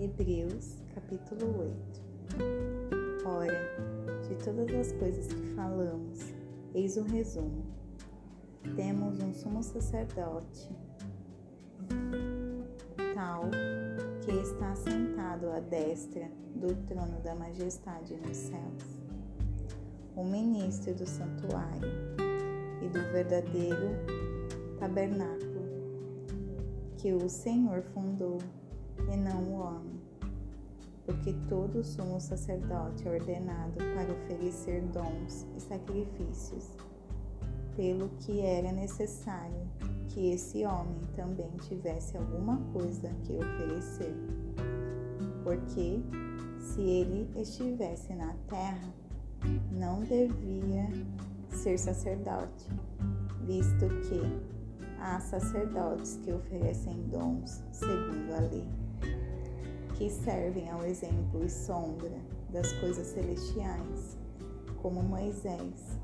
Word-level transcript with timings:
Hebreus, 0.00 0.78
capítulo 0.94 1.74
8. 2.38 3.26
Ora, 3.26 3.52
de 4.26 4.34
todas 4.42 4.74
as 4.74 4.92
coisas 4.92 5.26
que 5.26 5.54
falamos, 5.54 6.32
eis 6.74 6.96
o 6.96 7.02
um 7.02 7.04
resumo. 7.04 7.66
Temos 8.76 9.20
um 9.20 9.34
sumo 9.34 9.62
sacerdote, 9.62 10.70
tal 13.14 13.42
que 14.24 14.30
está 14.30 14.74
sentado 14.74 15.50
à 15.50 15.60
destra 15.60 16.30
do 16.54 16.74
trono 16.86 17.20
da 17.20 17.34
majestade 17.34 18.16
nos 18.16 18.38
céus, 18.38 18.98
o 20.16 20.24
ministro 20.24 20.94
do 20.94 21.06
santuário 21.06 21.90
e 22.80 22.88
do 22.88 23.00
verdadeiro 23.12 23.90
tabernáculo 24.78 25.60
que 26.96 27.12
o 27.12 27.28
Senhor 27.28 27.82
fundou 27.82 28.38
e 29.12 29.16
não 29.16 29.42
o 29.44 29.60
homem 29.60 30.00
porque 31.10 31.34
todo 31.48 31.82
sumo 31.82 32.20
sacerdote 32.20 33.08
é 33.08 33.10
ordenado 33.10 33.74
para 33.78 34.12
oferecer 34.12 34.80
dons 34.92 35.44
e 35.56 35.60
sacrifícios, 35.60 36.76
pelo 37.76 38.08
que 38.20 38.40
era 38.40 38.70
necessário 38.70 39.68
que 40.08 40.30
esse 40.32 40.64
homem 40.64 41.00
também 41.16 41.50
tivesse 41.62 42.16
alguma 42.16 42.58
coisa 42.72 43.08
que 43.24 43.32
oferecer. 43.32 44.14
Porque 45.42 46.00
se 46.58 46.80
ele 46.80 47.28
estivesse 47.36 48.14
na 48.14 48.32
terra, 48.46 48.94
não 49.72 50.02
devia 50.02 50.88
ser 51.50 51.76
sacerdote, 51.76 52.68
visto 53.46 53.88
que 54.08 54.20
há 55.00 55.18
sacerdotes 55.18 56.20
que 56.22 56.30
oferecem 56.30 57.02
dons 57.08 57.64
segundo 57.72 58.32
a 58.36 58.40
lei 58.40 58.89
que 60.00 60.08
servem 60.08 60.70
ao 60.70 60.82
exemplo 60.86 61.44
e 61.44 61.50
sombra 61.50 62.16
das 62.48 62.72
coisas 62.80 63.06
celestiais, 63.08 64.16
como 64.80 65.02
Moisés 65.02 65.98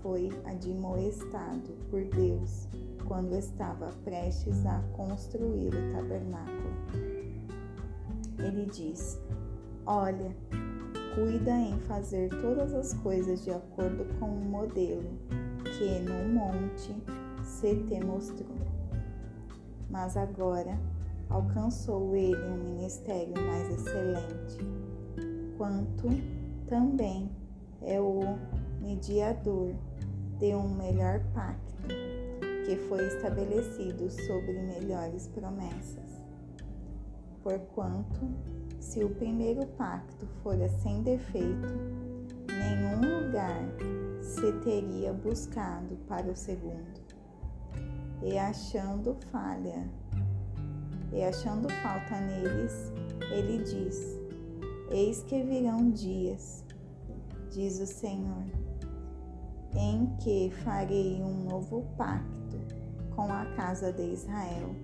foi 0.00 0.30
admoestado 0.44 1.72
por 1.90 2.04
Deus 2.04 2.68
quando 3.08 3.34
estava 3.34 3.88
prestes 4.04 4.64
a 4.64 4.80
construir 4.92 5.74
o 5.74 5.92
tabernáculo. 5.92 6.70
Ele 8.38 8.66
diz: 8.66 9.18
Olha, 9.84 10.32
cuida 11.16 11.50
em 11.50 11.76
fazer 11.80 12.28
todas 12.40 12.72
as 12.72 12.94
coisas 12.94 13.42
de 13.42 13.50
acordo 13.50 14.06
com 14.20 14.26
o 14.26 14.44
modelo 14.44 15.18
que 15.76 15.98
no 15.98 16.32
monte 16.32 16.94
se 17.42 17.74
te 17.74 17.98
mostrou. 17.98 18.56
Mas 19.90 20.16
agora 20.16 20.78
alcançou 21.30 22.14
ele 22.16 22.44
um 22.44 22.56
ministério 22.56 23.34
mais 23.46 23.70
excelente, 23.70 24.58
quanto 25.56 26.08
também 26.66 27.30
é 27.82 28.00
o 28.00 28.20
mediador 28.80 29.74
de 30.38 30.54
um 30.54 30.74
melhor 30.74 31.20
pacto, 31.32 31.86
que 32.66 32.76
foi 32.88 33.06
estabelecido 33.06 34.10
sobre 34.10 34.60
melhores 34.60 35.28
promessas. 35.28 36.20
Porquanto, 37.42 38.28
se 38.78 39.02
o 39.02 39.10
primeiro 39.10 39.66
pacto 39.66 40.26
fora 40.42 40.68
sem 40.68 41.02
defeito, 41.02 41.74
nenhum 42.48 43.24
lugar 43.24 43.62
se 44.20 44.52
teria 44.60 45.12
buscado 45.12 45.96
para 46.06 46.30
o 46.30 46.36
segundo. 46.36 47.00
E 48.22 48.38
achando 48.38 49.16
falha 49.30 49.88
e 51.12 51.24
achando 51.24 51.68
falta 51.82 52.20
neles, 52.20 52.92
ele 53.30 53.62
diz: 53.64 54.18
Eis 54.90 55.22
que 55.22 55.42
virão 55.42 55.90
dias, 55.90 56.64
diz 57.50 57.80
o 57.80 57.86
Senhor, 57.86 58.44
em 59.74 60.06
que 60.16 60.50
farei 60.62 61.20
um 61.22 61.44
novo 61.44 61.86
pacto 61.96 62.58
com 63.14 63.32
a 63.32 63.44
casa 63.56 63.92
de 63.92 64.02
Israel 64.02 64.74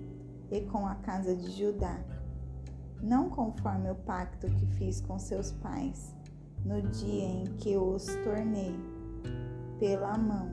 e 0.50 0.60
com 0.62 0.86
a 0.86 0.94
casa 0.96 1.34
de 1.34 1.50
Judá, 1.50 2.00
não 3.02 3.28
conforme 3.30 3.90
o 3.90 3.94
pacto 3.94 4.46
que 4.48 4.66
fiz 4.66 5.00
com 5.00 5.18
seus 5.18 5.52
pais 5.52 6.14
no 6.64 6.82
dia 6.82 7.24
em 7.24 7.44
que 7.58 7.76
os 7.76 8.06
tornei 8.24 8.74
pela 9.78 10.18
mão, 10.18 10.50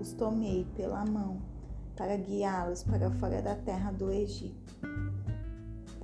os 0.00 0.12
tomei 0.12 0.66
pela 0.74 1.04
mão 1.04 1.38
para 1.96 2.16
guiá-los 2.16 2.82
para 2.82 3.10
fora 3.12 3.40
da 3.40 3.54
terra 3.54 3.92
do 3.92 4.10
Egito 4.10 4.95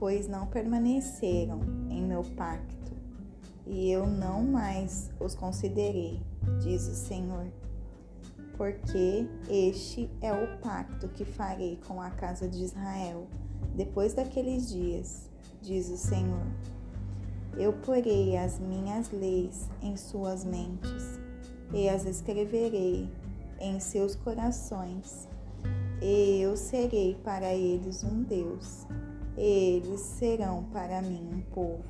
pois 0.03 0.27
não 0.27 0.49
permaneceram 0.49 1.61
em 1.89 2.03
meu 2.03 2.25
pacto, 2.37 2.91
e 3.65 3.89
eu 3.89 4.05
não 4.05 4.43
mais 4.43 5.13
os 5.21 5.37
considerei, 5.37 6.21
diz 6.61 6.89
o 6.89 6.95
Senhor. 6.97 7.47
Porque 8.57 9.29
este 9.49 10.11
é 10.21 10.33
o 10.33 10.59
pacto 10.59 11.07
que 11.07 11.25
farei 11.25 11.79
com 11.87 12.03
a 12.03 12.11
casa 12.11 12.49
de 12.49 12.65
Israel 12.65 13.29
depois 13.77 14.13
daqueles 14.13 14.69
dias, 14.69 15.31
diz 15.63 15.89
o 15.89 15.97
Senhor. 15.97 16.47
Eu 17.57 17.73
porei 17.73 18.37
as 18.37 18.59
minhas 18.59 19.09
leis 19.13 19.71
em 19.81 19.97
suas 19.97 20.45
mentes 20.45 21.21
e 21.73 21.89
as 21.89 22.05
escreverei 22.07 23.09
em 23.61 23.79
seus 23.79 24.17
corações, 24.17 25.29
e 26.03 26.41
eu 26.41 26.57
serei 26.57 27.15
para 27.23 27.55
eles 27.55 28.03
um 28.03 28.25
Deus 28.25 28.85
eles 29.37 30.01
serão 30.01 30.65
para 30.65 31.01
mim 31.01 31.29
um 31.33 31.41
povo. 31.55 31.85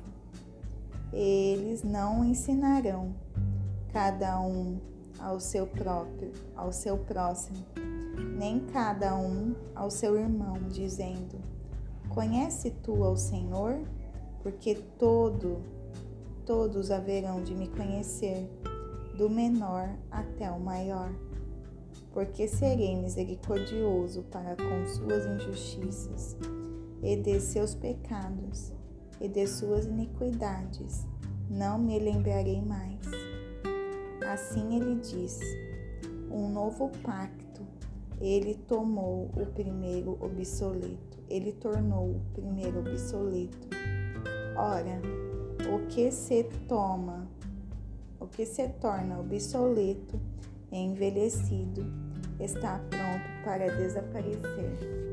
Eles 1.11 1.83
não 1.83 2.23
ensinarão 2.23 3.13
cada 3.91 4.39
um 4.39 4.79
ao 5.19 5.39
seu 5.39 5.67
próprio, 5.67 6.31
ao 6.55 6.71
seu 6.71 6.97
próximo, 6.97 7.63
nem 8.37 8.59
cada 8.59 9.15
um 9.15 9.53
ao 9.75 9.91
seu 9.91 10.17
irmão, 10.17 10.57
dizendo: 10.69 11.39
Conhece 12.09 12.71
tu 12.71 13.03
ao 13.03 13.15
Senhor? 13.15 13.79
Porque 14.41 14.75
todo, 14.97 15.61
todos 16.45 16.91
haverão 16.91 17.43
de 17.43 17.53
me 17.53 17.67
conhecer, 17.67 18.49
do 19.17 19.29
menor 19.29 19.89
até 20.09 20.49
o 20.49 20.59
maior. 20.59 21.13
Porque 22.11 22.47
serei 22.47 22.95
misericordioso 22.95 24.23
para 24.23 24.55
com 24.55 24.87
suas 24.87 25.25
injustiças 25.25 26.35
e 27.03 27.17
de 27.17 27.39
seus 27.39 27.75
pecados 27.75 28.71
e 29.19 29.27
de 29.27 29.45
suas 29.45 29.85
iniquidades 29.85 31.05
não 31.49 31.77
me 31.77 31.99
lembrarei 31.99 32.61
mais. 32.61 32.99
Assim 34.31 34.77
ele 34.77 34.95
diz: 35.01 35.39
um 36.31 36.49
novo 36.49 36.89
pacto, 37.03 37.61
ele 38.19 38.55
tomou 38.67 39.29
o 39.35 39.45
primeiro 39.53 40.17
obsoleto, 40.21 41.19
ele 41.29 41.51
tornou 41.51 42.11
o 42.11 42.21
primeiro 42.33 42.79
obsoleto. 42.79 43.67
Ora, 44.55 45.01
o 45.71 45.87
que 45.87 46.11
se 46.11 46.43
toma, 46.67 47.27
o 48.19 48.27
que 48.27 48.45
se 48.45 48.67
torna 48.69 49.19
obsoleto 49.19 50.19
envelhecido, 50.71 51.85
está 52.39 52.79
pronto 52.89 53.43
para 53.43 53.75
desaparecer. 53.75 55.12